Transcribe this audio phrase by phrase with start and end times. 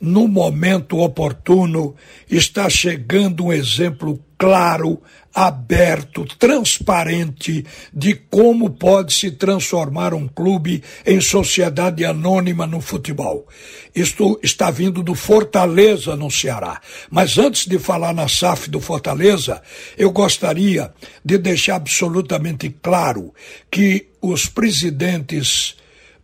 [0.00, 1.94] no momento oportuno,
[2.28, 5.00] está chegando um exemplo claro,
[5.34, 13.48] aberto, transparente de como pode se transformar um clube em sociedade anônima no futebol.
[13.94, 16.80] Isto está vindo do Fortaleza, no Ceará.
[17.10, 19.62] Mas antes de falar na SAF do Fortaleza,
[19.96, 20.92] eu gostaria
[21.24, 23.32] de deixar absolutamente claro
[23.70, 25.76] que os presidentes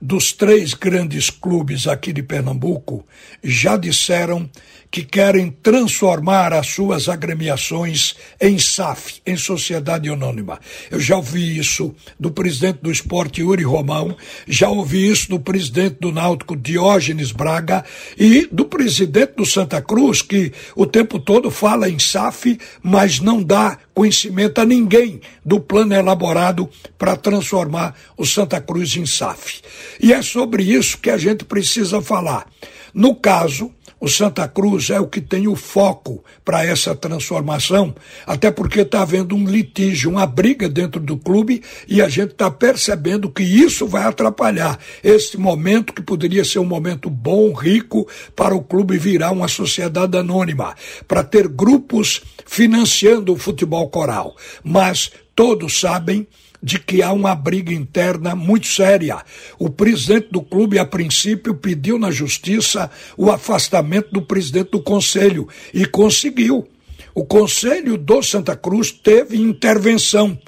[0.00, 3.04] dos três grandes clubes aqui de Pernambuco
[3.42, 4.48] já disseram
[4.90, 10.58] que querem transformar as suas agremiações em SAF, em Sociedade Anônima.
[10.90, 14.16] Eu já ouvi isso do presidente do esporte, Yuri Romão,
[14.46, 17.84] já ouvi isso do presidente do Náutico, Diógenes Braga,
[18.16, 23.42] e do presidente do Santa Cruz, que o tempo todo fala em SAF, mas não
[23.42, 29.60] dá conhecimento a ninguém do plano elaborado para transformar o Santa Cruz em SAF.
[30.00, 32.46] E é sobre isso que a gente precisa falar.
[32.94, 37.92] No caso, o Santa Cruz é o que tem o foco para essa transformação,
[38.24, 42.48] até porque está havendo um litígio, uma briga dentro do clube e a gente está
[42.48, 48.54] percebendo que isso vai atrapalhar esse momento que poderia ser um momento bom, rico, para
[48.54, 50.76] o clube virar uma sociedade anônima,
[51.08, 54.36] para ter grupos financiando o futebol coral.
[54.62, 56.26] Mas todos sabem
[56.62, 59.24] de que há uma briga interna muito séria.
[59.58, 65.48] O presidente do clube, a princípio, pediu na justiça o afastamento do presidente do conselho
[65.72, 66.68] e conseguiu.
[67.14, 70.38] O conselho do Santa Cruz teve intervenção.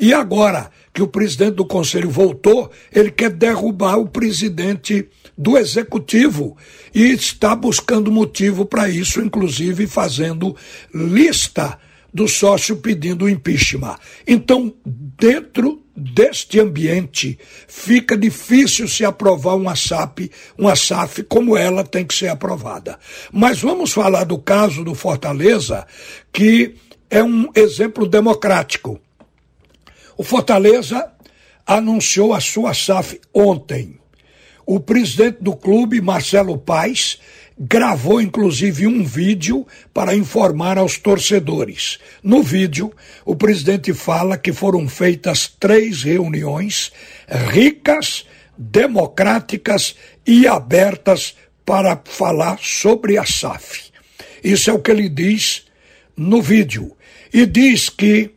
[0.00, 6.56] E agora que o presidente do conselho voltou, ele quer derrubar o presidente do executivo
[6.94, 10.56] e está buscando motivo para isso, inclusive fazendo
[10.92, 11.78] lista
[12.12, 13.96] do sócio pedindo o impeachment.
[14.26, 22.06] Então, dentro deste ambiente, fica difícil se aprovar uma SAP, uma SAF como ela tem
[22.06, 22.98] que ser aprovada.
[23.32, 25.86] Mas vamos falar do caso do Fortaleza,
[26.32, 26.76] que
[27.10, 29.00] é um exemplo democrático.
[30.16, 31.12] O Fortaleza
[31.66, 33.98] anunciou a sua SAF ontem.
[34.64, 37.18] O presidente do clube, Marcelo Paes,
[37.58, 41.98] gravou inclusive um vídeo para informar aos torcedores.
[42.22, 42.92] No vídeo,
[43.24, 46.92] o presidente fala que foram feitas três reuniões
[47.50, 48.26] ricas,
[48.56, 49.96] democráticas
[50.26, 53.90] e abertas para falar sobre a SAF.
[54.42, 55.64] Isso é o que ele diz
[56.16, 56.96] no vídeo.
[57.32, 58.30] E diz que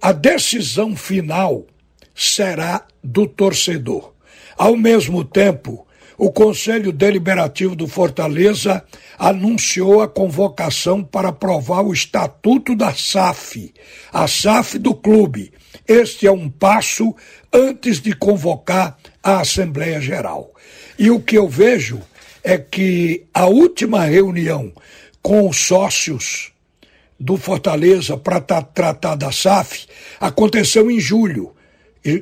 [0.00, 1.66] a decisão final
[2.14, 4.12] será do torcedor.
[4.56, 5.86] Ao mesmo tempo,
[6.16, 8.84] o Conselho Deliberativo do Fortaleza
[9.18, 13.72] anunciou a convocação para aprovar o Estatuto da SAF,
[14.12, 15.52] a SAF do clube.
[15.86, 17.14] Este é um passo
[17.52, 20.52] antes de convocar a Assembleia Geral.
[20.98, 22.00] E o que eu vejo
[22.44, 24.72] é que a última reunião
[25.22, 26.52] com os sócios
[27.18, 29.86] do Fortaleza para tratar da SAF
[30.20, 31.54] aconteceu em julho.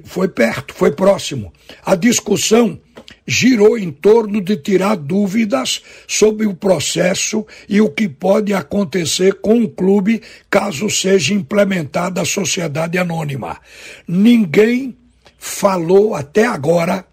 [0.04, 1.52] Foi perto, foi próximo.
[1.84, 2.78] A discussão
[3.26, 9.62] girou em torno de tirar dúvidas sobre o processo e o que pode acontecer com
[9.62, 10.20] o clube
[10.50, 13.58] caso seja implementada a sociedade anônima.
[14.06, 14.96] Ninguém
[15.38, 17.06] falou até agora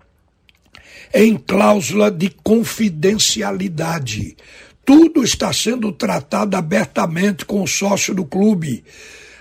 [1.13, 4.35] em cláusula de confidencialidade.
[4.83, 8.83] Tudo está sendo tratado abertamente com o sócio do clube.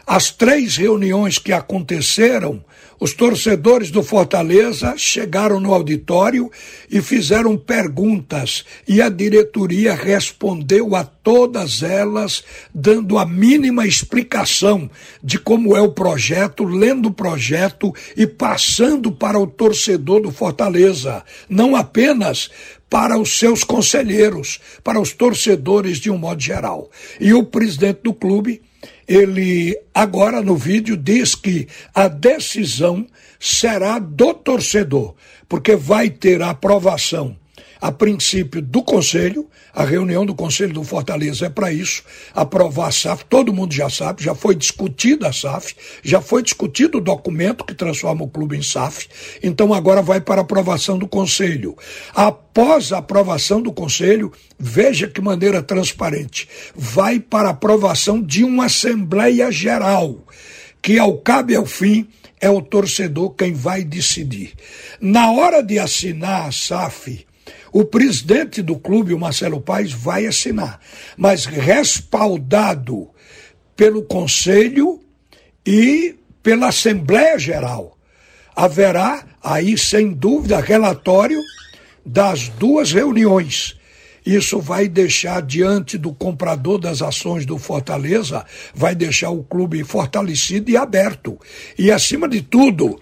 [0.07, 2.65] As três reuniões que aconteceram,
[3.01, 6.49] os torcedores do Fortaleza chegaram no auditório
[6.89, 14.89] e fizeram perguntas, e a diretoria respondeu a todas elas, dando a mínima explicação
[15.21, 21.25] de como é o projeto, lendo o projeto e passando para o torcedor do Fortaleza,
[21.49, 22.49] não apenas
[22.89, 26.89] para os seus conselheiros, para os torcedores de um modo geral.
[27.21, 28.63] E o presidente do clube
[29.07, 33.07] ele agora no vídeo diz que a decisão
[33.39, 35.15] será do torcedor,
[35.49, 37.37] porque vai ter a aprovação
[37.81, 42.03] a princípio do Conselho, a reunião do Conselho do Fortaleza é para isso,
[42.35, 46.99] aprovar a SAF, todo mundo já sabe, já foi discutida a SAF, já foi discutido
[46.99, 49.09] o documento que transforma o clube em SAF,
[49.43, 51.77] então agora vai para aprovação do Conselho.
[52.15, 59.51] Após a aprovação do Conselho, veja que maneira transparente, vai para aprovação de uma Assembleia
[59.53, 60.25] Geral,
[60.81, 62.09] que ao cabo e ao fim
[62.41, 64.53] é o torcedor quem vai decidir.
[65.01, 67.27] Na hora de assinar a SAF,
[67.73, 70.81] O presidente do clube, o Marcelo Paes, vai assinar,
[71.17, 73.09] mas respaldado
[73.77, 75.01] pelo Conselho
[75.65, 77.97] e pela Assembleia Geral.
[78.55, 81.43] Haverá aí, sem dúvida, relatório
[82.05, 83.77] das duas reuniões.
[84.25, 88.45] Isso vai deixar diante do comprador das ações do Fortaleza,
[88.75, 91.39] vai deixar o clube fortalecido e aberto.
[91.79, 93.01] E acima de tudo,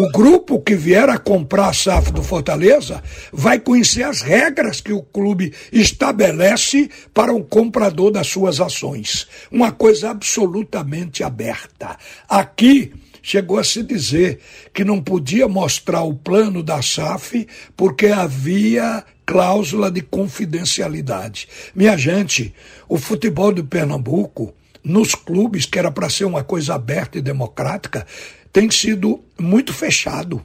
[0.00, 4.94] o grupo que vier a comprar a SAF do Fortaleza vai conhecer as regras que
[4.94, 9.28] o clube estabelece para o comprador das suas ações.
[9.52, 11.98] Uma coisa absolutamente aberta.
[12.26, 14.40] Aqui chegou a se dizer
[14.72, 21.46] que não podia mostrar o plano da SAF porque havia cláusula de confidencialidade.
[21.74, 22.54] Minha gente,
[22.88, 28.06] o futebol de Pernambuco, nos clubes, que era para ser uma coisa aberta e democrática,
[28.52, 30.44] tem sido muito fechado.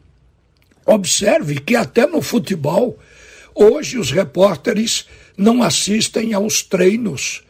[0.85, 2.99] Observe que até no futebol,
[3.53, 5.07] hoje os repórteres
[5.37, 7.43] não assistem aos treinos.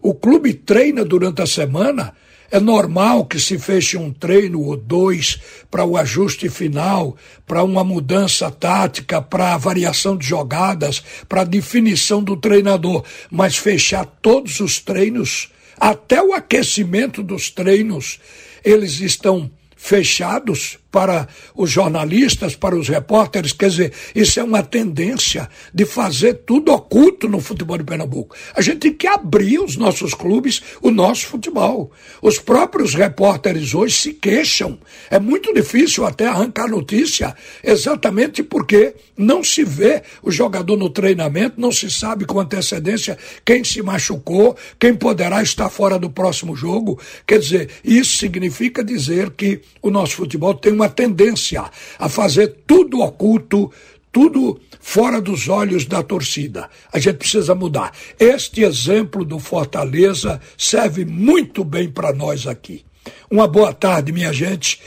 [0.00, 2.14] O clube treina durante a semana,
[2.48, 7.82] é normal que se feche um treino ou dois para o ajuste final, para uma
[7.82, 14.60] mudança tática, para a variação de jogadas, para a definição do treinador, mas fechar todos
[14.60, 18.20] os treinos, até o aquecimento dos treinos,
[18.64, 25.46] eles estão fechados para os jornalistas, para os repórteres, quer dizer, isso é uma tendência
[25.74, 28.34] de fazer tudo oculto no futebol de Pernambuco.
[28.54, 31.92] A gente tem que abrir os nossos clubes, o nosso futebol.
[32.22, 34.78] Os próprios repórteres hoje se queixam.
[35.10, 41.60] É muito difícil até arrancar notícia, exatamente porque não se vê o jogador no treinamento,
[41.60, 46.98] não se sabe com antecedência quem se machucou, quem poderá estar fora do próximo jogo.
[47.26, 51.64] Quer dizer, isso significa dizer que o nosso futebol tem uma tendência
[51.98, 53.70] a fazer tudo oculto,
[54.12, 56.70] tudo fora dos olhos da torcida.
[56.92, 57.92] A gente precisa mudar.
[58.18, 62.84] Este exemplo do Fortaleza serve muito bem para nós aqui.
[63.30, 64.80] Uma boa tarde, minha gente.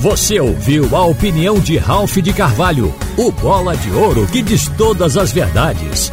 [0.00, 5.16] Você ouviu a opinião de Ralph de Carvalho, o bola de ouro que diz todas
[5.16, 6.12] as verdades.